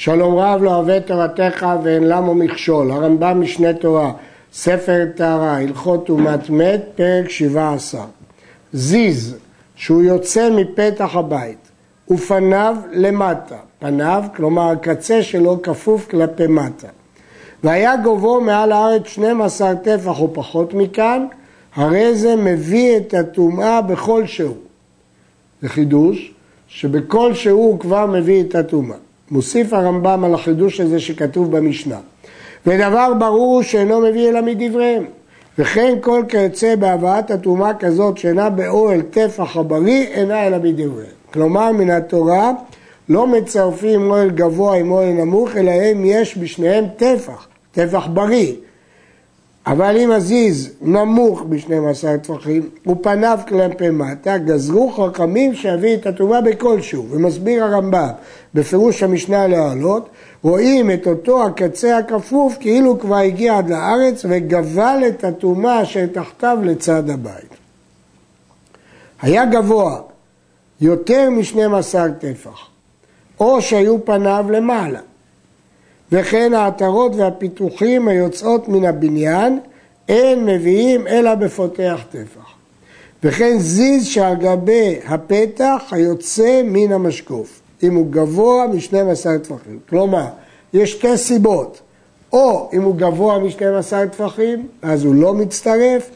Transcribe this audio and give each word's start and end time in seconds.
שלום 0.00 0.38
רב 0.38 0.62
לא 0.62 0.74
אוהב 0.74 0.98
תורתך 0.98 1.66
ואין 1.82 2.08
למו 2.08 2.34
מכשול, 2.34 2.90
הרמב"ם 2.90 3.40
משנה 3.40 3.72
תורה, 3.72 4.12
ספר 4.52 5.04
טהרה, 5.14 5.56
הלכות 5.56 6.06
טומאת 6.06 6.50
מת, 6.50 6.84
פרק 6.94 7.28
שבעה 7.30 7.74
עשר. 7.74 8.04
זיז, 8.72 9.36
שהוא 9.76 10.02
יוצא 10.02 10.50
מפתח 10.50 11.16
הבית, 11.16 11.70
ופניו 12.10 12.76
למטה, 12.92 13.56
פניו, 13.78 14.24
כלומר 14.36 14.70
הקצה 14.70 15.22
שלו 15.22 15.62
כפוף 15.62 16.06
כלפי 16.10 16.46
מטה. 16.46 16.88
והיה 17.64 17.96
גובהו 17.96 18.40
מעל 18.40 18.72
הארץ 18.72 19.06
12 19.06 19.74
טפח 19.76 20.20
או 20.20 20.34
פחות 20.34 20.74
מכאן, 20.74 21.26
הרי 21.74 22.14
זה 22.14 22.36
מביא 22.36 22.96
את 22.96 23.14
הטומאה 23.14 23.82
בכל 23.82 24.26
שהוא. 24.26 24.56
זה 25.62 25.68
חידוש, 25.68 26.32
שבכל 26.68 27.34
שהוא 27.34 27.64
הוא 27.64 27.80
כבר 27.80 28.06
מביא 28.06 28.40
את 28.40 28.54
הטומאה. 28.54 29.07
מוסיף 29.30 29.72
הרמב"ם 29.72 30.24
על 30.24 30.34
החידוש 30.34 30.80
הזה 30.80 31.00
שכתוב 31.00 31.56
במשנה. 31.56 31.98
ודבר 32.66 33.12
ברור 33.18 33.62
שאינו 33.62 34.00
מביא 34.00 34.28
אלא 34.28 34.42
מדבריהם. 34.42 35.04
וכן 35.58 35.94
כל 36.00 36.22
כיוצא 36.28 36.76
בהבאת 36.76 37.30
הטומאה 37.30 37.74
כזאת 37.74 38.18
שאינה 38.18 38.50
באוהל 38.50 39.02
טפח 39.02 39.56
הבריא, 39.56 40.06
אינה 40.06 40.46
אלא 40.46 40.58
מדבריהם. 40.58 41.12
כלומר, 41.32 41.72
מן 41.72 41.90
התורה 41.90 42.52
לא 43.08 43.26
מצרפים 43.26 44.10
אוהל 44.10 44.30
גבוה 44.30 44.76
עם 44.76 44.90
אוהל 44.90 45.12
נמוך, 45.12 45.56
אלא 45.56 45.70
הם 45.70 46.04
יש 46.04 46.38
בשניהם 46.38 46.84
טפח, 46.96 47.48
טפח 47.72 48.06
בריא. 48.06 48.52
אבל 49.68 49.96
אם 49.96 50.10
הזיז 50.10 50.70
נמוך 50.80 51.42
ב-12 51.48 52.18
טפחים 52.22 52.68
ופניו 52.86 53.38
כלפי 53.48 53.90
מטה, 53.90 54.38
גזרו 54.38 54.92
חכמים 54.92 55.54
שיביא 55.54 55.94
את 55.94 56.06
הטומאה 56.06 56.40
בכלשהו. 56.40 57.06
ומסביר 57.10 57.64
הרמב"ם 57.64 58.08
בפירוש 58.54 59.02
המשנה 59.02 59.46
להעלות, 59.46 60.08
רואים 60.42 60.90
את 60.90 61.06
אותו 61.06 61.46
הקצה 61.46 61.98
הכפוף 61.98 62.56
כאילו 62.60 62.98
כבר 62.98 63.16
הגיע 63.16 63.58
עד 63.58 63.70
לארץ 63.70 64.24
וגבל 64.28 65.02
את 65.08 65.24
הטומאה 65.24 65.84
שתחתיו 65.84 66.58
לצד 66.62 67.10
הבית. 67.10 67.54
היה 69.22 69.46
גבוה 69.46 70.00
יותר 70.80 71.30
מ-12 71.30 71.94
טפח, 72.18 72.66
או 73.40 73.62
שהיו 73.62 74.04
פניו 74.04 74.46
למעלה, 74.50 75.00
וכן 76.12 76.54
העטרות 76.54 77.12
והפיתוחים 77.14 78.08
היוצאות 78.08 78.68
מן 78.68 78.84
הבניין 78.84 79.58
אין 80.08 80.44
מביאים 80.44 81.06
אלא 81.06 81.34
בפותח 81.34 82.00
טפח. 82.10 82.48
וכן 83.22 83.58
זיז 83.58 84.06
שעל 84.06 84.34
גבי 84.34 84.98
הפתח 85.06 85.82
היוצא 85.90 86.62
מן 86.64 86.92
המשקוף, 86.92 87.60
אם 87.82 87.94
הוא 87.94 88.06
גבוה 88.10 88.66
מ-12 88.66 89.38
טפחים. 89.42 89.78
כלומר, 89.88 90.26
יש 90.72 90.92
שתי 90.92 91.16
סיבות, 91.16 91.80
או 92.32 92.70
אם 92.72 92.82
הוא 92.82 92.96
גבוה 92.96 93.38
מ-12 93.38 94.08
טפחים, 94.10 94.66
אז 94.82 95.04
הוא 95.04 95.14
לא 95.14 95.34
מצטרף, 95.34 96.10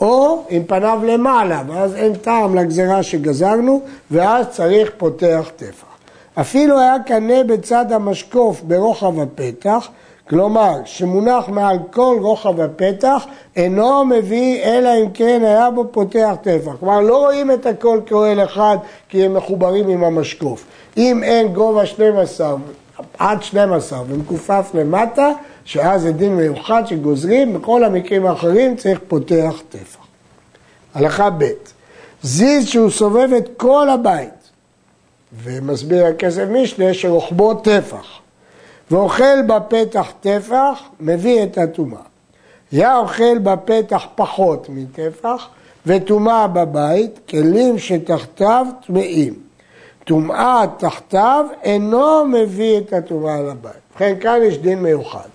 או 0.00 0.44
עם 0.48 0.64
פניו 0.64 1.00
למעלה, 1.06 1.62
ואז 1.68 1.94
אין 1.94 2.14
טעם 2.14 2.54
לגזרה 2.54 3.02
שגזרנו, 3.02 3.80
ואז 4.10 4.46
צריך 4.50 4.90
פותח 4.96 5.50
טפח. 5.56 5.97
אפילו 6.40 6.80
היה 6.80 6.96
קנה 7.06 7.44
בצד 7.44 7.92
המשקוף 7.92 8.60
ברוחב 8.62 9.20
הפתח, 9.20 9.88
כלומר, 10.28 10.74
שמונח 10.84 11.48
מעל 11.48 11.78
כל 11.90 12.18
רוחב 12.20 12.60
הפתח, 12.60 13.26
אינו 13.56 14.04
מביא 14.04 14.62
אלא 14.62 14.90
אם 15.00 15.10
כן 15.14 15.40
היה 15.44 15.70
בו 15.70 15.84
פותח 15.90 16.34
טפח. 16.42 16.72
כלומר, 16.80 17.00
לא 17.00 17.18
רואים 17.18 17.50
את 17.50 17.66
הכל 17.66 18.00
כאוהל 18.06 18.44
אחד 18.44 18.76
כי 19.08 19.24
הם 19.24 19.34
מחוברים 19.34 19.88
עם 19.88 20.04
המשקוף. 20.04 20.64
אם 20.96 21.22
אין 21.22 21.48
גובה 21.48 21.86
12, 21.86 22.56
עד 23.18 23.42
12 23.42 24.02
ומכופף 24.08 24.70
למטה, 24.74 25.30
שאז 25.64 26.02
זה 26.02 26.12
דין 26.12 26.36
מיוחד 26.36 26.82
שגוזרים, 26.86 27.54
בכל 27.54 27.84
המקרים 27.84 28.26
האחרים 28.26 28.76
צריך 28.76 29.00
פותח 29.08 29.62
טפח. 29.68 29.98
הלכה 30.94 31.30
ב' 31.30 31.44
זיז 32.22 32.68
שהוא 32.68 32.90
סובב 32.90 33.28
את 33.36 33.48
כל 33.56 33.88
הבית, 33.88 34.37
ומסביר 35.42 36.06
הכסף 36.06 36.44
משנה 36.50 36.94
שרוחבו 36.94 37.54
טפח, 37.54 38.06
ואוכל 38.90 39.42
בפתח 39.46 40.12
טפח, 40.20 40.78
מביא 41.00 41.42
את 41.42 41.58
הטומאה. 41.58 42.00
היה 42.72 42.96
אוכל 42.96 43.38
בפתח 43.38 44.06
פחות 44.14 44.66
מטפח, 44.68 45.48
וטומאה 45.86 46.46
בבית, 46.46 47.18
כלים 47.28 47.78
שתחתיו 47.78 48.66
טמאים. 48.86 49.34
טומאה 50.04 50.64
תחתיו 50.78 51.46
אינו 51.62 52.24
מביא 52.24 52.78
את 52.78 52.92
הטומאה 52.92 53.40
לבית. 53.40 53.72
ובכן 53.92 54.14
כאן 54.20 54.38
יש 54.44 54.58
דין 54.58 54.82
מיוחד, 54.82 55.28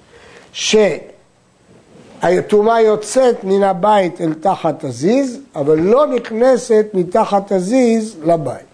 שהטומאה 2.21 2.81
יוצאת 2.81 3.43
מן 3.43 3.63
הבית 3.63 4.21
אל 4.21 4.33
תחת 4.33 4.83
הזיז, 4.83 5.39
אבל 5.55 5.79
לא 5.79 6.07
נכנסת 6.07 6.85
מתחת 6.93 7.51
הזיז 7.51 8.17
לבית. 8.23 8.72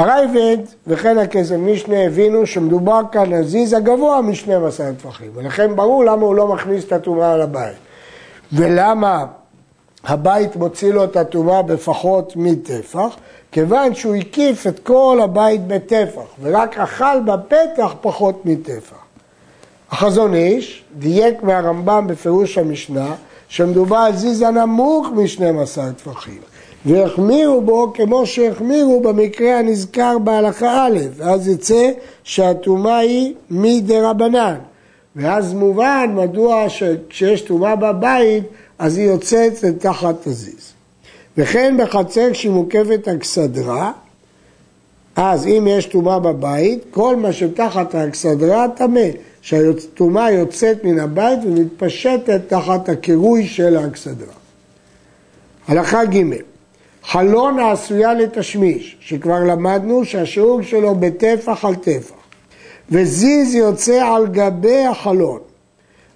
הרייבד 0.00 0.58
וכן 0.86 1.18
הכסף 1.18 1.54
משנה 1.54 2.06
הבינו 2.06 2.46
שמדובר 2.46 3.00
כאן 3.12 3.32
על 3.32 3.44
זיז 3.44 3.72
הגבוה 3.72 4.20
מ-12 4.20 4.98
טפחים, 4.98 5.30
ולכן 5.34 5.76
ברור 5.76 6.04
למה 6.04 6.22
הוא 6.22 6.34
לא 6.34 6.48
מכניס 6.48 6.84
את 6.84 6.92
הטומאה 6.92 7.36
לבית. 7.36 7.76
ולמה 8.52 9.26
הבית 10.04 10.56
מוציא 10.56 10.92
לו 10.92 11.04
את 11.04 11.16
הטומאה 11.16 11.62
בפחות 11.62 12.32
מטפח? 12.36 13.16
כיוון 13.52 13.94
שהוא 13.94 14.14
הקיף 14.14 14.66
את 14.66 14.78
כל 14.78 15.20
הבית 15.22 15.66
בטפח, 15.66 16.26
ורק 16.42 16.78
אכל 16.78 17.20
בפתח 17.24 17.94
פחות 18.00 18.46
מטפח. 18.46 18.96
החזון 19.90 20.34
איש 20.34 20.84
דייק 20.98 21.42
מהרמב"ם 21.42 22.06
בפירוש 22.06 22.58
המשנה 22.58 23.14
שמדובר 23.48 23.96
על 23.96 24.16
זיז 24.16 24.42
הנמוך 24.42 25.08
מ-12 25.14 25.92
טפחים. 25.96 26.40
והחמירו 26.86 27.60
בו 27.60 27.92
כמו 27.94 28.26
שהחמירו 28.26 29.00
במקרה 29.00 29.58
הנזכר 29.58 30.18
בהלכה 30.18 30.86
א', 30.86 30.98
ואז 31.16 31.48
יצא 31.48 31.90
שהטומאה 32.24 32.98
היא 32.98 33.34
מדי 33.50 34.00
רבנן. 34.00 34.56
ואז 35.16 35.54
מובן 35.54 36.10
מדוע 36.14 36.68
שכשיש 36.68 37.40
טומאה 37.40 37.76
בבית, 37.76 38.44
אז 38.78 38.96
היא 38.98 39.06
יוצאת 39.06 39.62
לתחת 39.62 40.26
הזיז. 40.26 40.72
וכן 41.36 41.76
בחצר 41.78 42.30
כשהיא 42.32 42.52
מוקפת 42.52 43.08
אכסדרה, 43.08 43.92
אז 45.16 45.46
אם 45.46 45.68
יש 45.70 45.86
טומאה 45.86 46.18
בבית, 46.18 46.84
כל 46.90 47.16
מה 47.16 47.32
שתחת 47.32 47.94
האכסדרה 47.94 48.66
טמא, 48.76 49.06
שהטומאה 49.42 50.30
יוצאת 50.30 50.84
מן 50.84 50.98
הבית 50.98 51.38
ומתפשטת 51.44 52.40
תחת 52.46 52.88
הקירוי 52.88 53.46
של 53.46 53.76
האכסדרה. 53.76 54.34
הלכה 55.68 56.04
ג' 56.04 56.24
חלון 57.04 57.58
העשויה 57.58 58.14
לתשמיש, 58.14 58.96
שכבר 59.00 59.44
למדנו 59.44 60.04
שהשיעור 60.04 60.62
שלו 60.62 60.94
בטפח 60.94 61.64
על 61.64 61.74
טפח, 61.74 62.14
וזיז 62.90 63.54
יוצא 63.54 64.04
על 64.04 64.26
גבי 64.26 64.86
החלון, 64.86 65.38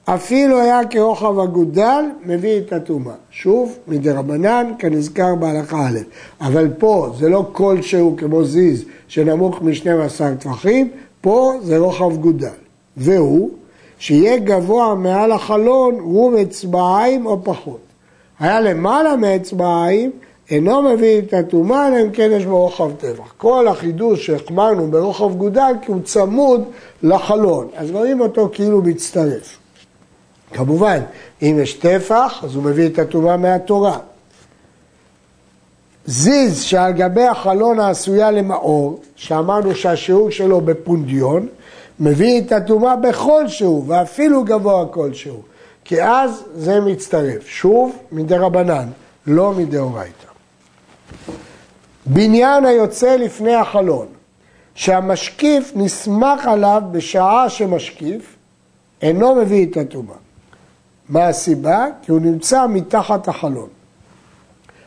אפילו 0.05 0.61
היה 0.61 0.81
כרוחב 0.91 1.39
אגודל, 1.39 2.05
מביא 2.25 2.59
את 2.59 2.73
הטומאה. 2.73 3.15
שוב, 3.31 3.79
מדי 3.89 4.11
רבנן, 4.11 4.73
כנזכר 4.79 5.35
בהלכה 5.35 5.87
א', 5.87 5.99
אבל 6.41 6.69
פה 6.79 7.11
זה 7.19 7.29
לא 7.29 7.49
כלשהו 7.53 8.17
כמו 8.19 8.45
זיז 8.45 8.85
שנמוך 9.09 9.63
מ-12 9.63 10.39
טפחים, 10.39 10.91
פה 11.21 11.53
זה 11.63 11.79
רוחב 11.79 12.17
גודל. 12.17 12.49
והוא, 12.97 13.51
שיהיה 13.99 14.39
גבוה 14.39 14.95
מעל 14.95 15.33
החלון 15.33 15.95
רום 16.01 16.37
אצבעיים 16.37 17.27
או 17.27 17.45
פחות. 17.45 17.81
היה 18.41 18.61
למעלה 18.61 19.17
מאצבעיים, 19.17 20.11
אינו 20.51 20.83
מביא 20.83 21.19
את 21.19 21.35
הטומאה, 21.35 21.89
אלא 21.89 22.03
אם 22.03 22.11
כן 22.11 22.31
יש 22.33 22.47
בו 22.47 22.59
רוחב 22.59 22.91
טבח. 22.93 23.35
כל 23.37 23.69
החידוש 23.69 24.27
שהחמרנו 24.27 24.91
ברוחב 24.91 25.35
גודל, 25.35 25.73
כי 25.83 25.93
הוא 25.93 26.01
צמוד 26.05 26.65
לחלון, 27.03 27.69
אז 27.77 27.91
רואים 27.91 28.21
אותו 28.21 28.49
כאילו 28.53 28.83
מצטרף. 28.83 29.59
כמובן, 30.53 31.01
אם 31.43 31.59
יש 31.63 31.73
טפח, 31.73 32.45
אז 32.45 32.55
הוא 32.55 32.63
מביא 32.63 32.87
את 32.87 32.99
הטומאה 32.99 33.37
מהתורה. 33.37 33.99
זיז 36.07 36.63
שעל 36.63 36.93
גבי 36.93 37.23
החלון 37.23 37.81
העשויה 37.81 38.31
למאור, 38.31 39.01
שאמרנו 39.17 39.75
שהשיעור 39.75 40.31
שלו 40.31 40.61
בפונדיון, 40.61 41.49
מביא 42.01 42.41
את 42.41 42.53
הטומאה 42.53 42.97
בכל 42.97 43.49
שהוא, 43.49 43.85
ואפילו 43.87 44.45
גבוה 44.45 44.87
כלשהו, 44.87 45.43
כי 45.85 46.03
אז 46.03 46.45
זה 46.55 46.81
מצטרף. 46.81 47.47
שוב, 47.47 47.97
מדי 48.13 48.37
רבנן, 48.37 48.89
לא 49.27 49.53
מדאורייתא. 49.53 50.34
בניין 52.07 52.65
היוצא 52.65 53.17
לפני 53.17 53.55
החלון, 53.55 54.07
שהמשקיף 54.75 55.73
נסמך 55.77 56.47
עליו 56.47 56.83
בשעה 56.91 57.49
שמשקיף, 57.49 58.37
אינו 59.03 59.35
מביא 59.35 59.67
את 59.67 59.77
הטומאה. 59.77 60.17
מה 61.09 61.27
הסיבה? 61.27 61.87
כי 62.03 62.13
הוא 62.13 62.21
נמצא 62.21 62.67
מתחת 62.67 63.29
החלון. 63.29 63.69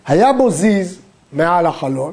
היה 0.08 0.34
בו 0.34 0.52
זיז 0.52 1.00
מעל 1.34 1.66
החלון, 1.66 2.12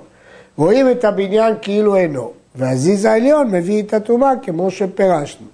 רואים 0.57 0.91
את 0.91 1.05
הבניין 1.05 1.55
כאילו 1.63 1.97
אינו, 1.97 2.33
והזיז 2.55 3.05
העליון 3.05 3.51
מביא 3.51 3.83
את 3.83 3.95
הטומאה 3.95 4.31
כמו 4.43 4.71
שפירשנו. 4.71 5.47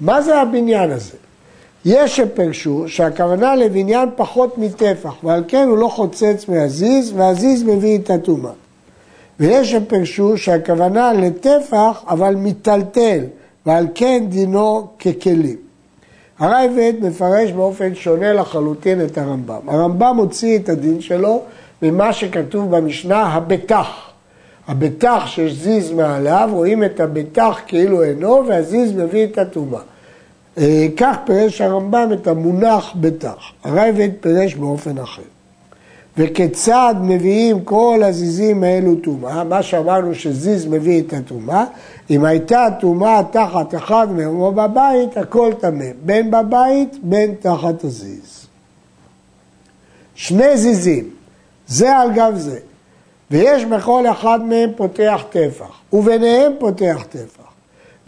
מה 0.00 0.22
זה 0.22 0.40
הבניין 0.40 0.90
הזה? 0.90 1.16
יש 1.86 2.16
שפרשו 2.16 2.84
שהכוונה 2.86 3.56
לבניין 3.56 4.08
פחות 4.16 4.58
מטפח, 4.58 5.14
ועל 5.24 5.44
כן 5.48 5.66
הוא 5.68 5.78
לא 5.78 5.88
חוצץ 5.88 6.48
מהזיז, 6.48 7.12
והזיז 7.16 7.62
מביא 7.62 7.98
את 7.98 8.10
הטומאה. 8.10 8.52
ויש 9.40 9.70
שפרשו 9.70 10.38
שהכוונה 10.38 11.12
לטפח, 11.12 12.02
אבל 12.08 12.34
מיטלטל, 12.34 13.24
ועל 13.66 13.86
כן 13.94 14.24
דינו 14.28 14.86
ככלים. 14.98 15.56
הרייבד 16.38 16.92
מפרש 17.00 17.52
באופן 17.52 17.94
שונה 17.94 18.32
לחלוטין 18.32 19.04
את 19.04 19.18
הרמב"ם. 19.18 19.68
הרמב"ם 19.68 20.16
הוציא 20.16 20.58
את 20.58 20.68
הדין 20.68 21.00
שלו 21.00 21.42
ממה 21.82 22.12
שכתוב 22.12 22.76
במשנה, 22.76 23.22
הבטח. 23.22 23.88
הבטח 24.68 25.22
שזיז 25.26 25.92
מעליו, 25.92 26.48
רואים 26.52 26.84
את 26.84 27.00
הבטח 27.00 27.60
כאילו 27.66 28.02
אינו, 28.02 28.42
והזיז 28.46 28.92
מביא 28.92 29.24
את 29.24 29.38
הטומאה. 29.38 29.80
אה, 30.58 30.86
כך 30.96 31.16
פירש 31.24 31.60
הרמב"ם 31.60 32.08
את 32.12 32.26
המונח 32.26 32.92
בטח. 33.00 33.52
הרייבד 33.64 34.08
פירש 34.20 34.54
באופן 34.54 34.98
אחר. 34.98 35.22
וכיצד 36.18 36.94
מביאים 37.00 37.64
כל 37.64 38.00
הזיזים 38.04 38.64
האלו 38.64 38.94
טומאה, 38.94 39.44
מה 39.44 39.62
שאמרנו 39.62 40.14
שזיז 40.14 40.66
מביא 40.66 41.02
את 41.02 41.12
הטומאה, 41.12 41.64
אם 42.10 42.24
הייתה 42.24 42.66
טומאה 42.80 43.22
תחת 43.30 43.74
אחד 43.74 44.12
מהם 44.12 44.40
או 44.40 44.52
בבית, 44.52 45.16
הכל 45.16 45.52
טמא, 45.60 45.84
בין 46.04 46.30
בבית 46.30 46.96
בין 47.02 47.34
תחת 47.40 47.84
הזיז. 47.84 48.46
שני 50.14 50.56
זיזים, 50.56 51.10
זה 51.66 51.96
על 51.96 52.12
גב 52.12 52.32
זה, 52.36 52.58
ויש 53.30 53.64
בכל 53.64 54.06
אחד 54.06 54.42
מהם 54.42 54.70
פותח 54.76 55.24
טפח, 55.30 55.80
וביניהם 55.92 56.52
פותח 56.58 57.04
טפח, 57.08 57.45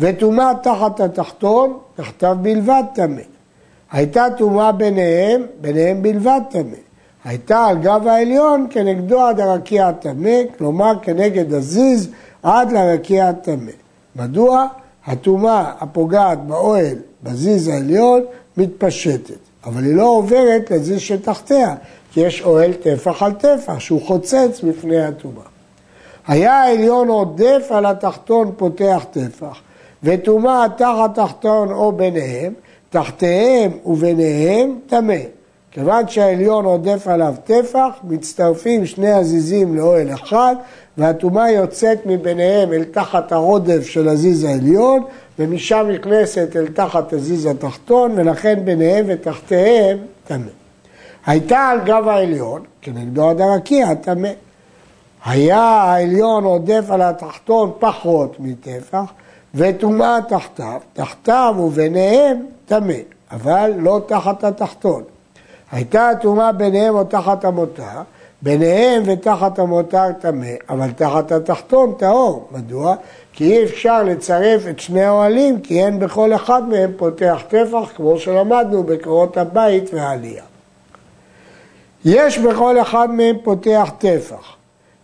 וטומאה 0.01 0.53
תחת 0.63 1.01
התחתון, 1.01 1.79
תחתיו 1.97 2.37
בלבד 2.43 2.83
טמא. 2.95 3.23
הייתה 3.93 4.27
טומאה 4.37 4.73
ביניהם, 4.73 5.43
ביניהם 5.61 6.03
בלבד 6.03 6.41
טמא. 6.51 6.77
הייתה 7.25 7.67
על 7.67 7.79
גב 7.79 8.07
העליון 8.07 8.67
כנגדו 8.71 9.21
עד 9.21 9.41
הרקיע 9.41 9.89
הטמא, 9.89 10.41
כלומר 10.59 10.93
כנגד 11.03 11.53
הזיז 11.53 12.09
עד 12.43 12.73
לרקיע 12.73 13.29
הטמא. 13.29 13.71
מדוע? 14.17 14.67
הטומאה 15.07 15.73
הפוגעת 15.81 16.47
באוהל, 16.47 16.97
בזיז 17.23 17.69
העליון, 17.69 18.25
מתפשטת, 18.57 19.39
אבל 19.65 19.85
היא 19.85 19.95
לא 19.95 20.07
עוברת 20.07 20.71
לזיז 20.71 21.01
שתחתיה, 21.01 21.75
כי 22.13 22.21
יש 22.21 22.43
אוהל 22.43 22.73
טפח 22.73 23.23
על 23.23 23.33
טפח 23.33 23.79
שהוא 23.79 24.03
חוצץ 24.07 24.61
בפני 24.65 25.01
הטומאה. 25.01 25.45
היה 26.27 26.63
העליון 26.63 27.09
עודף 27.09 27.67
על 27.71 27.87
התחתון 27.87 28.53
פותח 28.57 29.05
טפח, 29.11 29.61
וטומאה 30.03 30.67
תחת 30.77 31.15
תחתון 31.15 31.73
או 31.73 31.93
ביניהם, 31.93 32.53
תחתיהם 32.91 33.71
וביניהם 33.87 34.79
טמא. 34.87 35.15
כיוון 35.71 36.09
שהעליון 36.09 36.65
עודף 36.65 37.07
עליו 37.07 37.35
טפח, 37.45 37.89
מצטרפים 38.05 38.87
שני 38.87 39.11
הזיזים 39.11 39.77
לאוהל 39.77 40.15
אחד, 40.15 40.57
והטומאה 40.99 41.51
יוצאת 41.51 42.07
מביניהם 42.07 42.73
אל 42.73 42.85
תחת 42.85 43.33
הרודף 43.33 43.87
של 43.87 44.09
הזיז 44.09 44.45
העליון, 44.45 45.05
ומשם 45.39 45.87
נכנסת 45.95 46.57
אל 46.57 46.67
תחת 46.67 47.13
הזיז 47.13 47.47
התחתון, 47.47 48.13
ולכן 48.15 48.61
ביניהם 48.65 49.05
ותחתיהם 49.09 49.99
טמא. 50.27 50.51
הייתה 51.27 51.59
על 51.59 51.81
גב 51.85 52.09
העליון, 52.09 52.63
כנגדו 52.83 53.31
עד 53.31 53.41
הרקיע, 53.41 53.95
טמא. 53.95 54.31
היה 55.25 55.61
העליון 55.61 56.45
עודף 56.45 56.85
על 56.89 57.03
התחתון 57.03 57.73
פחות 57.79 58.37
מטפח, 58.41 59.05
וטומאה 59.55 60.19
תחתיו, 60.29 60.81
תחתיו 60.93 61.55
וביניהם 61.59 62.47
טמא, 62.67 62.95
אבל 63.33 63.73
לא 63.77 64.01
תחת 64.07 64.45
התחתון. 64.45 65.03
הייתה 65.73 66.09
הטומאה 66.09 66.53
ביניהם 66.53 66.95
או 66.95 67.05
תחת 67.05 67.45
המותר, 67.45 68.03
ביניהם 68.43 69.03
ותחת 69.07 69.59
המותר 69.59 70.13
טמא, 70.21 70.47
אבל 70.69 70.91
תחת 70.91 71.33
התחתון 71.33 71.95
טהור. 71.99 72.49
מדוע? 72.53 72.95
כי 73.33 73.45
אי 73.45 73.65
אפשר 73.65 74.03
לצרף 74.03 74.63
את 74.71 74.81
שני 74.81 75.05
האוהלים, 75.05 75.61
כי 75.61 75.85
אין 75.85 75.99
בכל 75.99 76.35
אחד 76.35 76.69
מהם 76.69 76.93
פותח 76.97 77.43
טפח, 77.49 77.93
כמו 77.97 78.19
שלמדנו 78.19 78.83
בקורות 78.83 79.37
הבית 79.37 79.95
והעלייה. 79.95 80.45
יש 82.05 82.39
בכל 82.39 82.81
אחד 82.81 83.11
מהם 83.11 83.37
פותח 83.45 83.91
טפח, 83.99 84.55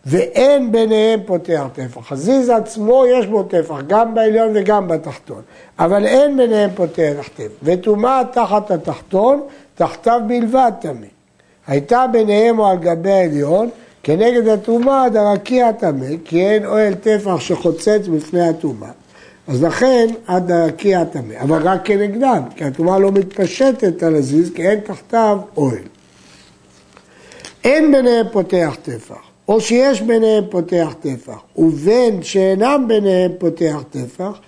ואין 0.07 0.73
ביניהם 0.73 1.21
פותח 1.27 1.67
טפח. 1.73 2.13
הזיז 2.13 2.49
עצמו 2.49 3.05
יש 3.07 3.27
בו 3.27 3.43
טפח, 3.43 3.75
גם 3.87 4.15
בעליון 4.15 4.49
וגם 4.55 4.89
בתחתון, 4.89 5.43
אבל 5.79 6.07
אין 6.07 6.37
ביניהם 6.37 6.71
פותח 6.75 7.29
טפח. 7.35 7.53
וטומאה 7.63 8.23
תחת 8.33 8.71
התחתון, 8.71 9.41
תחתיו 9.75 10.21
בלבד 10.27 10.73
טמא. 10.81 11.07
הייתה 11.67 12.07
ביניהם 12.13 12.59
או 12.59 12.67
על 12.67 12.77
גבי 12.77 13.11
העליון, 13.11 13.71
כנגד 14.03 14.49
הטומאה 14.49 15.05
עד 15.05 15.17
הרקיע 15.17 15.73
טמא, 15.73 16.07
כי 16.25 16.47
אין 16.47 16.67
אוהל 16.67 16.95
טפח 16.95 17.41
שחוצץ 17.41 18.07
בפני 18.15 18.49
הטומאה. 18.49 18.91
אז 19.49 19.63
לכן 19.63 20.07
עד 20.27 20.51
הרקיע 20.51 21.05
טמא, 21.05 21.35
אבל 21.43 21.63
רק 21.63 21.81
כנגדם, 21.85 22.43
כי 22.57 22.65
הטומאה 22.65 22.99
לא 22.99 23.13
מתפשטת 23.13 24.03
על 24.03 24.15
הזיז, 24.15 24.51
כי 24.55 24.69
אין 24.69 24.81
תחתיו 24.81 25.39
אוהל. 25.57 25.83
אין 27.65 27.93
ביניהם 27.93 28.27
פותח 28.33 28.77
טפח, 28.83 29.21
או 29.49 29.61
שיש 29.61 30.03
ביניהם 30.03 30.45
פותח 30.51 30.95
טפח, 31.01 31.39
ובין 31.57 32.23
שאינם 32.23 32.85
ביניהם 32.89 33.31
פותח 33.39 33.83
טפח, 33.91 34.39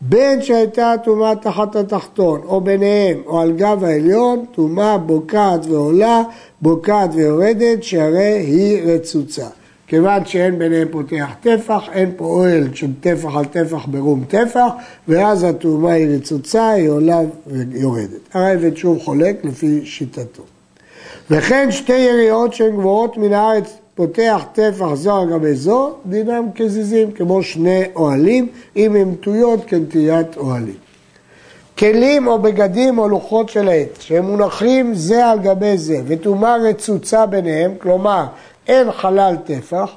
בין 0.00 0.42
שהייתה 0.42 0.94
טומאה 1.04 1.36
תחת 1.36 1.76
התחתון, 1.76 2.40
או 2.44 2.60
ביניהם, 2.60 3.22
או 3.26 3.40
על 3.40 3.52
גב 3.52 3.84
העליון, 3.84 4.44
טומאה 4.52 4.98
בוקעת 4.98 5.66
ועולה, 5.66 6.22
בוקעת 6.62 7.10
ויורדת, 7.14 7.82
שהרי 7.82 8.38
היא 8.46 8.82
רצוצה. 8.82 9.46
כיוון 9.86 10.24
שאין 10.24 10.58
ביניהם 10.58 10.88
פותח 10.90 11.30
טפח, 11.40 11.82
אין 11.92 12.12
פה 12.16 12.24
אוהל 12.24 12.74
של 12.74 12.90
טפח 13.00 13.36
על 13.36 13.44
טפח 13.44 13.86
ברום 13.86 14.24
טפח, 14.28 14.68
ואז 15.08 15.44
הטומאה 15.44 15.92
היא 15.92 16.16
רצוצה, 16.16 16.68
היא 16.68 16.88
עולה 16.88 17.20
ויורדת. 17.46 18.34
הרייבד 18.34 18.76
שוב 18.76 18.98
חולק 18.98 19.44
לפי 19.44 19.80
שיטתו. 19.84 20.42
וכן 21.30 21.70
שתי 21.70 21.98
יריעות 21.98 22.54
שהן 22.54 22.76
גבוהות 22.76 23.16
מן 23.16 23.32
הארץ 23.32 23.76
פותח 23.98 24.44
טפח 24.52 24.94
זו 24.94 25.16
על 25.16 25.30
גבי 25.30 25.54
זו, 25.54 25.92
דינם 26.06 26.46
כזיזים, 26.54 27.12
כמו 27.12 27.42
שני 27.42 27.82
אוהלים, 27.96 28.48
אם 28.76 28.96
הם 28.96 29.14
טויות 29.14 29.64
כנטיית 29.66 30.36
אוהלים. 30.36 30.74
כלים 31.78 32.26
או 32.26 32.38
בגדים 32.38 32.98
או 32.98 33.08
לוחות 33.08 33.48
של 33.48 33.68
עץ, 33.68 34.00
שהם 34.00 34.24
מונחים 34.24 34.94
זה 34.94 35.26
על 35.26 35.38
גבי 35.38 35.78
זה, 35.78 36.00
וטומאה 36.06 36.56
רצוצה 36.56 37.26
ביניהם, 37.26 37.74
כלומר 37.78 38.26
אין 38.68 38.92
חלל 38.92 39.36
טפח, 39.44 39.90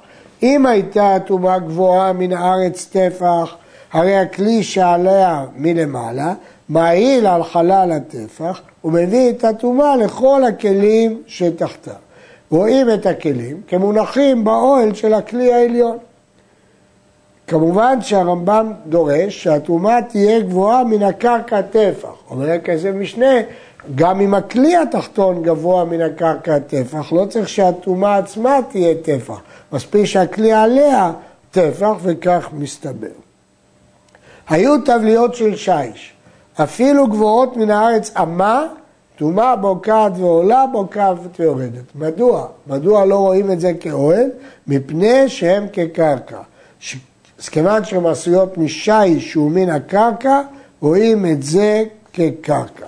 אם 0.43 0.65
הייתה 0.65 1.17
טומאה 1.25 1.59
גבוהה 1.59 2.13
מן 2.13 2.33
הארץ 2.33 2.89
טפח, 2.91 3.55
הרי 3.91 4.15
הכלי 4.15 4.63
שעליה 4.63 5.45
מלמעלה, 5.55 6.33
מעיל 6.69 7.27
על 7.27 7.43
חלל 7.43 7.91
הטפח, 7.91 8.61
ומביא 8.83 9.29
את 9.29 9.43
הטומאה 9.43 9.95
לכל 9.95 10.43
הכלים 10.43 11.21
שתחתיו. 11.27 12.10
רואים 12.51 12.89
את 12.93 13.05
הכלים 13.05 13.61
כמונחים 13.67 14.43
באוהל 14.43 14.93
של 14.93 15.13
הכלי 15.13 15.53
העליון. 15.53 15.97
כמובן 17.47 18.01
שהרמב"ם 18.01 18.73
דורש 18.85 19.43
שהטומאה 19.43 20.01
תהיה 20.01 20.39
גבוהה 20.39 20.83
מן 20.83 21.03
הקרקע 21.03 21.61
טפח. 21.61 22.13
אומר 22.29 22.59
כזה 22.59 22.91
משנה, 22.91 23.35
גם 23.95 24.21
אם 24.21 24.33
הכלי 24.33 24.75
התחתון 24.77 25.43
גבוה 25.43 25.85
מן 25.85 26.01
הקרקע 26.01 26.59
טפח, 26.59 27.13
לא 27.13 27.25
צריך 27.25 27.49
שהטומאה 27.49 28.17
עצמה 28.17 28.59
תהיה 28.69 28.95
טפח. 28.95 29.41
מספיק 29.73 30.05
שהכלי 30.05 30.53
עליה 30.53 31.11
טפח 31.51 31.93
וכך 32.01 32.49
מסתבר. 32.53 33.07
היו 34.49 34.81
טבליות 34.81 35.35
של 35.35 35.55
שיש, 35.55 36.13
אפילו 36.61 37.07
גבוהות 37.07 37.57
מן 37.57 37.71
הארץ 37.71 38.11
אמה, 38.17 38.67
טומאה 39.15 39.55
בוקעת 39.55 40.11
ועולה, 40.15 40.65
בוקעת 40.71 41.17
ויורדת. 41.39 41.95
מדוע? 41.95 42.47
מדוע 42.67 43.05
לא 43.05 43.15
רואים 43.15 43.51
את 43.51 43.59
זה 43.59 43.73
כאוהל? 43.79 44.29
מפני 44.67 45.29
שהם 45.29 45.67
כקרקע. 45.73 46.39
אז 47.39 47.49
כיוון 47.49 47.85
שהן 47.85 48.05
עשויות 48.05 48.57
משיש 48.57 49.31
שהוא 49.31 49.51
מן 49.51 49.69
הקרקע, 49.69 50.41
רואים 50.81 51.25
את 51.25 51.43
זה 51.43 51.83
כקרקע. 52.13 52.85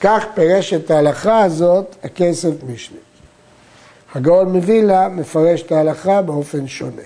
כך 0.00 0.26
פירש 0.34 0.74
את 0.74 0.90
ההלכה 0.90 1.42
הזאת 1.42 1.96
הכסף 2.04 2.50
משנה. 2.72 2.98
הגאון 4.14 4.52
מווילה 4.52 5.08
מפרש 5.08 5.62
את 5.62 5.72
ההלכה 5.72 6.22
באופן 6.22 6.66
שונה. 6.68 7.02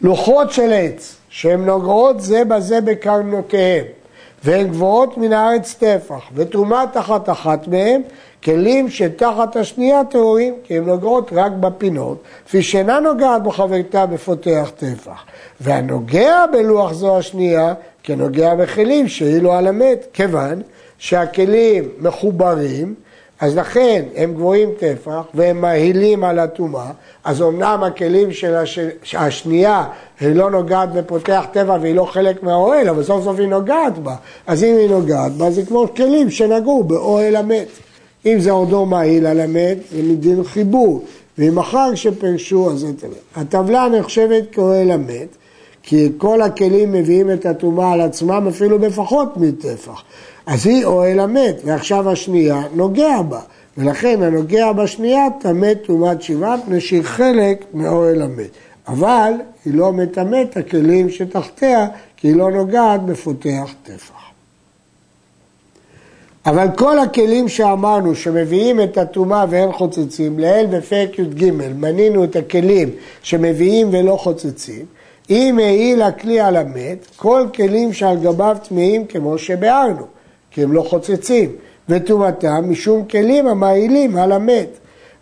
לוחות 0.00 0.52
של 0.52 0.72
עץ, 0.72 1.16
שהן 1.28 1.64
נוגעות 1.64 2.20
זה 2.20 2.44
בזה 2.44 2.80
בקרנותיהם, 2.80 3.84
והן 4.44 4.68
גבוהות 4.68 5.18
מן 5.18 5.32
הארץ 5.32 5.74
טפח, 5.74 6.20
וטומאה 6.34 6.84
תחת 6.92 7.28
אחת 7.28 7.68
מהן, 7.68 8.02
כלים 8.44 8.90
שתחת 8.90 9.56
השנייה 9.56 10.04
טהורים, 10.04 10.54
כי 10.64 10.76
הן 10.76 10.84
נוגעות 10.84 11.30
רק 11.32 11.52
בפינות, 11.52 12.22
כפי 12.46 12.62
שאינה 12.62 13.00
נוגעת 13.00 13.42
בחברתה 13.42 14.06
בפותח 14.06 14.70
טפח. 14.76 15.24
והנוגע 15.60 16.44
בלוח 16.52 16.92
זו 16.92 17.18
השנייה, 17.18 17.74
כנוגע 18.02 18.54
בכלים 18.54 19.08
שאילו 19.08 19.52
על 19.52 19.66
המת, 19.66 20.06
כיוון 20.12 20.62
שהכלים 20.98 21.88
מחוברים, 21.98 22.94
אז 23.40 23.56
לכן 23.56 24.04
הם 24.14 24.34
גבוהים 24.34 24.70
טפח 24.78 25.22
והם 25.34 25.60
מהילים 25.60 26.24
על 26.24 26.38
הטומאה, 26.38 26.90
אז 27.24 27.42
אמנם 27.42 27.82
הכלים 27.86 28.32
של 28.32 28.54
הש... 28.54 28.78
השנייה 29.14 29.84
היא 30.20 30.34
לא 30.34 30.50
נוגעת 30.50 30.92
בפותח 30.92 31.44
טבע 31.52 31.78
והיא 31.80 31.94
לא 31.94 32.04
חלק 32.04 32.42
מהאוהל, 32.42 32.88
אבל 32.88 33.02
סוף 33.02 33.24
סוף 33.24 33.38
היא 33.38 33.48
נוגעת 33.48 33.98
בה. 33.98 34.14
אז 34.46 34.64
אם 34.64 34.76
היא 34.78 34.90
נוגעת 34.90 35.32
בה 35.32 35.50
זה 35.50 35.62
כמו 35.66 35.86
כלים 35.96 36.30
שנגעו 36.30 36.84
באוהל 36.84 37.36
המת. 37.36 37.68
אם 38.26 38.40
זה 38.40 38.50
עודו 38.50 38.86
מהיל 38.86 39.26
על 39.26 39.40
המת, 39.40 39.78
זה 39.90 40.02
מדין 40.02 40.44
חיבור, 40.44 41.04
ואם 41.38 41.58
אחר 41.58 41.94
שפרשו 41.94 42.70
אז 42.70 42.78
זה 42.78 42.92
טבע. 43.00 43.16
הטבלה 43.36 43.88
נחשבת 43.88 44.44
כאוהל 44.52 44.90
המת, 44.90 45.36
כי 45.82 46.12
כל 46.16 46.42
הכלים 46.42 46.92
מביאים 46.92 47.30
את 47.30 47.46
הטומאה 47.46 47.92
על 47.92 48.00
עצמם 48.00 48.46
אפילו 48.48 48.78
בפחות 48.78 49.36
מטפח. 49.36 50.02
אז 50.46 50.66
היא 50.66 50.84
אוהל 50.84 51.20
המת, 51.20 51.56
ועכשיו 51.64 52.10
השנייה 52.10 52.62
נוגע 52.74 53.22
בה, 53.22 53.40
ולכן 53.78 54.22
הנוגע 54.22 54.72
בשנייה 54.72 55.26
טמא 55.40 55.74
טומאת 55.74 56.22
שבעה, 56.22 56.56
מפני 56.56 56.80
שהיא 56.80 57.02
חלק 57.02 57.64
מאוהל 57.74 58.22
המת. 58.22 58.50
אבל 58.88 59.32
היא 59.64 59.74
לא 59.74 59.92
מטמאת 59.92 60.50
את 60.50 60.56
הכלים 60.56 61.10
שתחתיה, 61.10 61.86
כי 62.16 62.28
היא 62.28 62.36
לא 62.36 62.50
נוגעת 62.50 63.02
בפותח 63.02 63.74
טפח. 63.82 64.12
אבל 66.46 66.66
כל 66.76 66.98
הכלים 66.98 67.48
שאמרנו 67.48 68.14
שמביאים 68.14 68.80
את 68.80 68.98
הטומאה 68.98 69.44
ואין 69.50 69.72
חוצצים, 69.72 70.38
לעיל 70.38 70.66
בפרק 70.66 71.18
י"ג 71.18 71.50
מנינו 71.76 72.24
את 72.24 72.36
הכלים 72.36 72.90
שמביאים 73.22 73.88
ולא 73.92 74.16
חוצצים, 74.16 74.84
אם 75.30 75.58
העיל 75.58 76.02
הכלי 76.02 76.40
על 76.40 76.56
המת, 76.56 77.06
כל 77.16 77.46
כלים 77.54 77.92
שעל 77.92 78.16
גביו 78.16 78.56
טמאים 78.68 79.06
כמו 79.06 79.38
שביארנו. 79.38 80.15
כי 80.56 80.62
הם 80.62 80.72
לא 80.72 80.82
חוצצים, 80.82 81.52
וטומאתם 81.88 82.70
משום 82.70 83.04
כלים 83.04 83.46
המעילים 83.46 84.16
על 84.16 84.32
המת. 84.32 84.68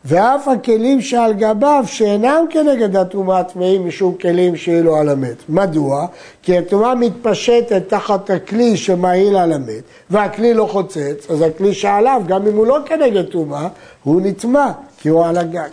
ואף 0.05 0.49
הכלים 0.49 1.01
שעל 1.01 1.33
גביו 1.33 1.85
שאינם 1.87 2.45
כנגד 2.51 2.97
הטומאה 2.97 3.45
טמאים 3.45 3.87
משום 3.87 4.15
כלים 4.15 4.57
שאילו 4.57 4.97
על 4.97 5.09
המת. 5.09 5.37
מדוע? 5.49 6.07
כי 6.43 6.59
הטומאה 6.59 6.95
מתפשטת 6.95 7.83
תחת 7.89 8.31
הכלי 8.31 8.77
שמעיל 8.77 9.37
על 9.37 9.53
המת, 9.53 9.83
והכלי 10.11 10.55
לא 10.55 10.67
חוצץ, 10.67 11.31
אז 11.31 11.43
הכלי 11.43 11.75
שעליו, 11.75 12.23
גם 12.27 12.47
אם 12.47 12.57
הוא 12.57 12.67
לא 12.67 12.79
כנגד 12.87 13.25
טומאה, 13.25 13.69
הוא 14.05 14.21
נטמע, 14.25 14.73
כי 15.01 15.09
הוא 15.09 15.27
על 15.27 15.39
הגג. 15.39 15.69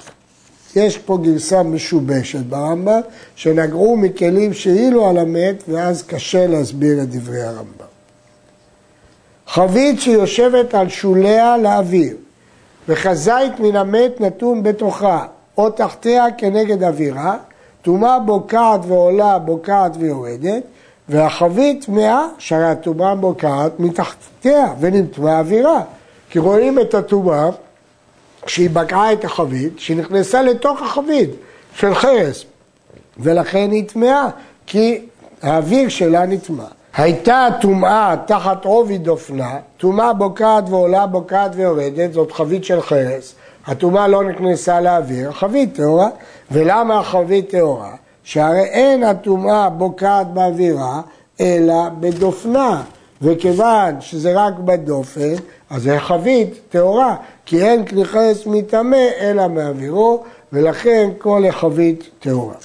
יש 0.76 0.98
פה 0.98 1.18
גרסה 1.18 1.64
משובשת 1.64 2.40
ברמב"ם, 2.40 3.02
שנגעו 3.36 3.98
מכלים 3.98 4.54
שאילו 4.54 5.10
על 5.10 5.18
המת, 5.18 5.64
ואז 5.68 6.04
קשה 6.04 6.48
להסביר 6.48 7.02
את 7.02 7.10
דברי 7.10 7.42
הרמב"ם. 7.42 7.91
חבית 9.54 10.02
שיושבת 10.02 10.74
על 10.74 10.90
שוליה 10.90 11.58
לאוויר, 11.58 12.16
וכזית 12.88 13.60
מן 13.60 13.76
המת 13.76 14.22
נתון 14.22 14.64
בתוכה, 14.64 15.26
או 15.58 15.70
תחתיה 15.70 16.26
כנגד 16.38 16.84
אווירה, 16.84 17.38
טומאה 17.82 18.20
בוקעת 18.20 18.80
ועולה, 18.88 19.40
בוקעת 19.40 19.92
ויורדת, 20.00 20.64
והחבית 21.10 21.86
טמאה, 21.86 22.26
שהרי 22.38 22.66
הטומאה 22.66 23.16
בוקעת 23.16 23.80
מתחתיה 23.80 24.74
ונטמאה 24.80 25.40
אווירה. 25.40 25.82
כי 26.30 26.40
רואים 26.40 26.80
את 26.80 26.94
הטומאה, 26.94 27.50
כשהיא 28.46 28.70
בקעה 28.70 29.14
את 29.14 29.26
החבית, 29.26 29.80
שהיא 29.80 29.98
נכנסה 29.98 30.42
לתוך 30.42 30.82
החבית 30.82 31.30
של 31.76 31.96
חרס, 31.96 32.46
ולכן 33.18 33.72
היא 33.72 33.88
טמאה, 33.88 34.28
כי 34.68 35.00
האוויר 35.42 35.90
שלה 35.90 36.26
נטמא. 36.26 36.81
הייתה 36.94 37.48
טומאה 37.62 38.16
תחת 38.26 38.66
עובי 38.66 38.98
דופנה, 38.98 39.58
טומאה 39.78 40.14
בוקעת 40.14 40.70
ועולה, 40.70 41.08
בוקעת 41.08 41.52
ויורדת, 41.56 42.14
זאת 42.14 42.32
חבית 42.32 42.66
של 42.66 42.82
חרס, 42.82 43.36
הטומאה 43.68 44.08
לא 44.08 44.24
נכנסה 44.24 44.82
לאוויר, 44.82 45.32
חבית 45.32 45.76
טהורה, 45.76 46.10
ולמה 46.52 47.00
החבית 47.00 47.50
טהורה? 47.50 47.96
שהרי 48.24 48.64
אין 48.64 49.04
הטומאה 49.04 49.70
בוקעת 49.70 50.28
באווירה, 50.34 51.02
אלא 51.42 51.90
בדופנה, 52.00 52.84
וכיוון 53.22 54.02
שזה 54.02 54.32
רק 54.36 54.54
בדופן, 54.60 55.34
אז 55.70 55.84
זה 55.84 56.00
חבית 56.00 56.60
טהורה, 56.70 57.16
כי 57.46 57.64
אין 57.64 57.86
כלי 57.86 58.06
חרס 58.06 58.46
מטמא 58.46 59.06
אלא 59.20 59.48
מאווירו, 59.48 60.24
ולכן 60.54 61.10
כל 61.18 61.46
החבית 61.50 62.10
טהורה. 62.20 62.56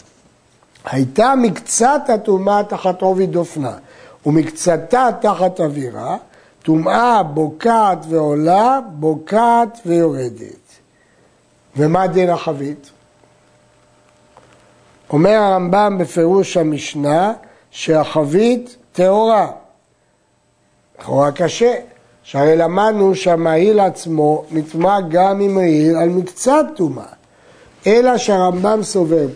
הייתה 0.85 1.35
מקצת 1.43 2.01
הטומאה 2.09 2.63
תחת 2.65 3.03
עובי 3.03 3.27
דופנה, 3.27 3.73
ומקצתה 4.27 5.09
תחת 5.21 5.61
אווירה, 5.61 6.17
טומאה 6.63 7.23
בוקעת 7.23 7.99
ועולה, 8.09 8.79
בוקעת 8.87 9.79
ויורדת. 9.87 10.67
ומה 11.77 12.07
דין 12.07 12.31
החבית? 12.31 12.91
אומר 15.11 15.31
הרמב"ם 15.31 15.99
בפירוש 15.99 16.57
המשנה 16.57 17.33
שהחבית 17.71 18.77
טהורה. 18.93 19.51
לכאורה 20.99 21.33
קשה, 21.33 21.75
שהרי 22.23 22.57
למדנו 22.57 23.15
שהמעיל 23.15 23.81
עצמו 23.81 24.45
נטמע 24.51 25.01
גם 25.01 25.41
אם 25.41 25.55
מעיל 25.55 25.97
על 25.97 26.09
מקצת 26.09 26.65
טומאה. 26.77 27.05
אלא 27.87 28.19
שהרמב"ם 28.19 28.83
סובר 28.83 29.27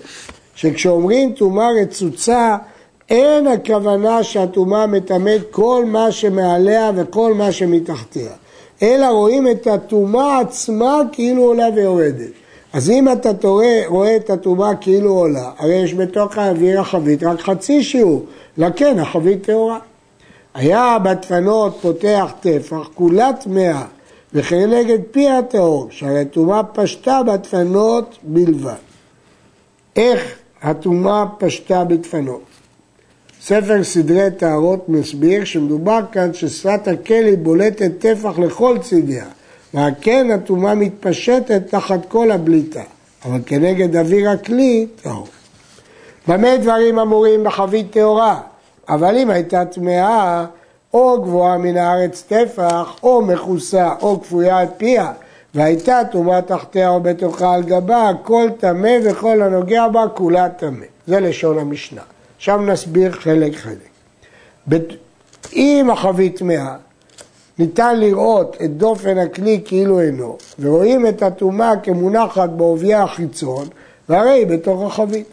שכשאומרים 0.54 1.32
טומאה 1.32 1.66
רצוצה 1.82 2.56
אין 3.10 3.46
הכוונה 3.46 4.22
שהטומאה 4.22 4.86
מטמאת 4.86 5.40
כל 5.50 5.84
מה 5.86 6.12
שמעליה 6.12 6.90
וכל 6.96 7.34
מה 7.34 7.52
שמתחתיה, 7.52 8.30
אלא 8.82 9.06
רואים 9.06 9.48
את 9.48 9.66
הטומאה 9.66 10.40
עצמה 10.40 11.00
כאילו 11.12 11.42
עולה 11.42 11.66
ויורדת. 11.74 12.30
אז 12.72 12.90
אם 12.90 13.12
אתה 13.12 13.34
תורא, 13.34 13.64
רואה 13.86 14.16
את 14.16 14.30
הטומאה 14.30 14.74
כאילו 14.74 15.10
עולה, 15.10 15.50
הרי 15.58 15.74
יש 15.74 15.94
בתוך 15.94 16.38
האוויר 16.38 16.80
החבית 16.80 17.22
רק 17.22 17.40
חצי 17.40 17.82
שיעור, 17.82 18.24
לכן 18.58 18.98
החבית 18.98 19.44
טהורה. 19.46 19.78
היה 20.54 20.96
בדפנות 21.02 21.78
פותח 21.82 22.32
טפח, 22.40 22.88
כולה 22.94 23.30
טמאה, 23.40 23.82
וכנגד 24.34 24.98
פי 25.10 25.28
הטהור, 25.28 25.88
שהרי 25.90 26.20
הטומאה 26.20 26.62
פשטה 26.62 27.20
בדפנות 27.26 28.18
בלבד. 28.22 28.72
איך 29.96 30.34
הטומאה 30.62 31.24
פשטה 31.38 31.84
בדפנות? 31.84 32.49
ספר 33.42 33.84
סדרי 33.84 34.30
טהרות 34.30 34.88
מסביר 34.88 35.44
שמדובר 35.44 36.00
כאן 36.12 36.34
ששפת 36.34 36.88
הכלי 36.88 37.36
בולטת 37.36 37.90
טפח 37.98 38.38
לכל 38.38 38.78
צידיה, 38.78 39.24
ועל 39.74 39.92
כן 40.00 40.30
הטומאה 40.30 40.74
מתפשטת 40.74 41.62
תחת 41.70 42.06
כל 42.08 42.30
הבליטה, 42.30 42.82
אבל 43.24 43.38
כנגד 43.46 43.96
אוויר 43.96 44.30
הכלי 44.30 44.86
טהור. 45.02 45.26
במה 46.28 46.56
דברים 46.56 46.98
אמורים 46.98 47.44
בחבית 47.44 47.92
טהורה? 47.92 48.40
אבל 48.88 49.16
אם 49.16 49.30
הייתה 49.30 49.64
טמאה 49.64 50.46
או 50.94 51.22
גבוהה 51.22 51.58
מן 51.58 51.76
הארץ 51.76 52.24
טפח, 52.28 52.96
או 53.02 53.22
מכוסה, 53.22 53.94
או 54.02 54.20
כפויה 54.20 54.58
על 54.58 54.66
פיה, 54.76 55.12
והייתה 55.54 56.00
טומאה 56.12 56.42
תחתיה 56.42 56.88
או 56.88 57.00
בתוכה 57.00 57.54
על 57.54 57.62
גבה, 57.62 58.10
כל 58.22 58.48
טמא 58.60 58.96
וכל 59.04 59.42
הנוגע 59.42 59.88
בה 59.88 60.04
כולה 60.14 60.48
טמא. 60.48 60.86
זה 61.06 61.20
לשון 61.20 61.58
המשנה. 61.58 62.02
עכשיו 62.40 62.62
נסביר 62.62 63.12
חלק 63.12 63.56
חלק. 63.56 64.80
אם 65.52 65.88
החבית 65.92 66.38
טמאה, 66.38 66.76
ניתן 67.58 68.00
לראות 68.00 68.56
את 68.64 68.76
דופן 68.76 69.18
הכלי 69.18 69.60
כאילו 69.64 70.00
אינו, 70.00 70.36
ורואים 70.60 71.06
את 71.06 71.22
הטומאה 71.22 71.72
כמונחת 71.82 72.50
בעובייה 72.50 73.02
החיצון, 73.02 73.68
והרי 74.08 74.30
היא 74.30 74.46
בתוך 74.46 74.82
החבית. 74.82 75.26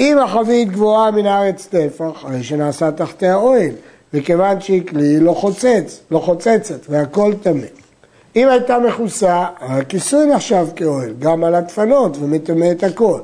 אם 0.00 0.18
החבית 0.18 0.70
גבוהה 0.70 1.10
מן 1.10 1.26
הארץ 1.26 1.66
טפח, 1.66 2.24
הרי 2.24 2.42
שנעשה 2.42 2.92
תחתיה 2.92 3.36
אוהל, 3.36 3.72
וכיוון 4.14 4.60
שהיא 4.60 4.86
כלי 4.86 5.20
לא 5.20 5.32
חוצץ, 5.32 6.00
לא 6.10 6.18
חוצצת, 6.18 6.80
והכל 6.88 7.34
טמא. 7.42 7.66
אם 8.36 8.48
הייתה 8.48 8.78
מכוסה, 8.78 9.46
הכיסוי 9.60 10.26
נחשב 10.26 10.66
כאוהל, 10.76 11.14
גם 11.18 11.44
על 11.44 11.54
הדפנות, 11.54 12.16
ומטמא 12.20 12.70
את 12.72 12.84
הכל. 12.84 13.20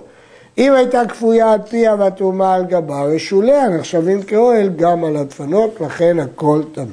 אם 0.58 0.72
הייתה 0.72 1.02
כפויה 1.08 1.52
על 1.52 1.62
פיה 1.70 1.94
והטומאה 1.98 2.54
על 2.54 2.64
גבה, 2.64 3.02
רשוליה 3.02 3.68
נחשבים 3.68 4.22
כאוהל 4.22 4.68
גם 4.68 5.04
על 5.04 5.16
הדפנות, 5.16 5.80
לכן 5.80 6.18
הכל 6.18 6.62
טמא. 6.74 6.86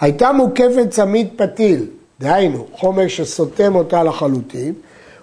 הייתה 0.00 0.32
מוקפת 0.32 0.90
צמית 0.90 1.32
פתיל, 1.36 1.86
דהיינו, 2.20 2.66
חומר 2.72 3.08
שסותם 3.08 3.74
אותה 3.74 4.02
לחלוטין, 4.02 4.74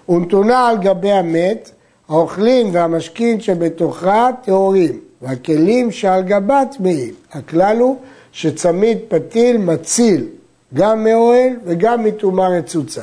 ונתונה 0.08 0.68
על 0.68 0.78
גבי 0.78 1.12
המת, 1.12 1.70
האוכלים 2.08 2.74
והמשכין 2.74 3.40
שבתוכה 3.40 4.30
טהורים, 4.44 5.00
והכלים 5.22 5.90
שעל 5.90 6.22
גבה 6.22 6.62
טמאים. 6.76 7.14
הכלל 7.32 7.76
הוא 7.78 7.96
שצמיד 8.32 8.98
פתיל 9.08 9.56
מציל 9.56 10.26
גם 10.74 11.04
מאוהל 11.04 11.52
וגם 11.64 12.04
מטומאה 12.04 12.48
רצוצה. 12.48 13.02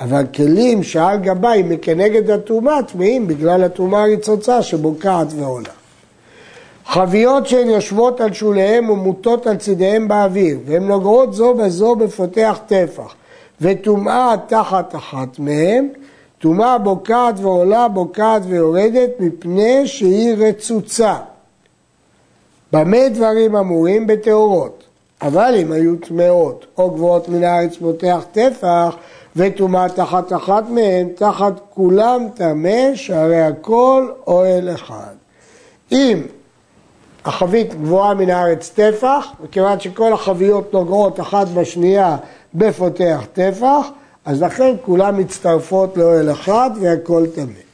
אבל 0.00 0.24
כלים 0.34 0.82
שעל 0.82 1.18
גביים 1.18 1.76
כנגד 1.76 2.30
הטומאה 2.30 2.82
טמאים 2.82 3.26
בגלל 3.26 3.64
הטומאה 3.64 4.04
הרצוצה 4.04 4.62
שבוקעת 4.62 5.26
ועולה. 5.36 5.70
חביות 6.86 7.46
שהן 7.46 7.68
יושבות 7.68 8.20
על 8.20 8.32
שוליהם 8.32 8.90
ומוטות 8.90 9.46
על 9.46 9.56
צידיהם 9.56 10.08
באוויר, 10.08 10.58
והן 10.66 10.86
נוגעות 10.88 11.34
זו 11.34 11.54
בזו 11.54 11.96
בפותח 11.96 12.58
טפח, 12.66 13.14
וטומאה 13.60 14.34
תחת 14.46 14.94
אחת 14.94 15.38
מהן, 15.38 15.88
טומאה 16.38 16.78
בוקעת 16.78 17.34
ועולה, 17.38 17.88
בוקעת 17.88 18.42
ויורדת, 18.44 19.10
מפני 19.20 19.86
שהיא 19.86 20.34
רצוצה. 20.38 21.14
במה 22.72 23.08
דברים 23.08 23.56
אמורים? 23.56 24.06
בטהורות. 24.06 24.84
אבל 25.22 25.54
אם 25.62 25.72
היו 25.72 25.96
טמאות 25.96 26.66
או 26.78 26.90
גבוהות 26.90 27.28
מן 27.28 27.44
הארץ 27.44 27.76
פותח 27.76 28.24
טפח, 28.32 28.96
וטומאה 29.36 29.88
תחת 29.88 30.32
אחת 30.32 30.68
מהן, 30.68 31.08
תחת 31.14 31.52
כולם 31.70 32.26
טמא, 32.34 32.94
שהרי 32.94 33.42
הכל 33.42 34.08
אוהל 34.26 34.74
אחד. 34.74 35.14
אם 35.92 36.22
החבית 37.24 37.74
גבוהה 37.74 38.14
מן 38.14 38.30
הארץ 38.30 38.70
טפח, 38.74 39.26
וכיוון 39.42 39.80
שכל 39.80 40.12
החביות 40.12 40.74
נוגעות 40.74 41.20
אחת 41.20 41.48
בשנייה 41.48 42.16
בפותח 42.54 43.26
טפח, 43.32 43.86
אז 44.24 44.42
לכן 44.42 44.74
כולן 44.84 45.20
מצטרפות 45.20 45.96
לאוהל 45.96 46.30
אחד 46.30 46.70
והכל 46.80 47.26
טמא. 47.34 47.64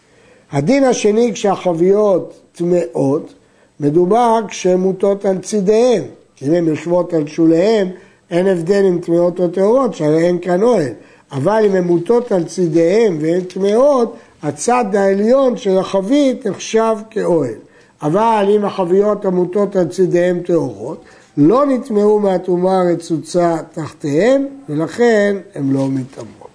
הדין 0.52 0.84
השני 0.84 1.30
כשהחביות 1.34 2.40
טמאות, 2.52 3.32
מדובר 3.80 4.40
כשהן 4.48 4.80
מוטות 4.80 5.24
על 5.24 5.38
צידיהן, 5.38 6.02
אם 6.42 6.52
הן 6.52 6.68
יושבות 6.68 7.14
על 7.14 7.26
שוליהן, 7.26 7.88
אין 8.30 8.46
הבדל 8.46 8.84
אם 8.88 8.98
טמאות 9.02 9.40
או 9.40 9.48
טהורות, 9.48 9.94
שהרי 9.94 10.26
אין 10.26 10.38
כאן 10.38 10.62
אוהל. 10.62 10.92
אבל 11.32 11.62
אם 11.66 11.74
הן 11.74 11.84
מוטות 11.84 12.32
על 12.32 12.44
צידיהן 12.44 13.18
והן 13.20 13.40
טמאות, 13.40 14.16
הצד 14.42 14.84
העליון 14.94 15.56
של 15.56 15.78
החבית 15.78 16.46
נחשב 16.46 16.96
כאוהל. 17.10 17.58
אבל 18.02 18.46
אם 18.56 18.64
החביות 18.64 19.24
המוטות 19.24 19.76
על 19.76 19.88
צידיהם 19.88 20.40
טהורות, 20.40 21.04
לא 21.36 21.66
נטמעו 21.66 22.20
מהטומאה 22.20 22.80
הרצוצה 22.80 23.56
תחתיהם, 23.72 24.46
ולכן 24.68 25.36
הן 25.54 25.70
לא 25.70 25.88
מתאמות. 25.88 26.50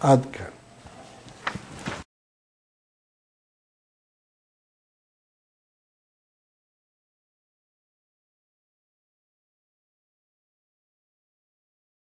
עד 0.00 0.20
כאן. 0.32 0.47